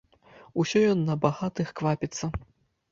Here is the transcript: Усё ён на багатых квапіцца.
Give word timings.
Усё 0.63 0.79
ён 0.93 0.99
на 1.11 1.19
багатых 1.27 1.67
квапіцца. 1.81 2.33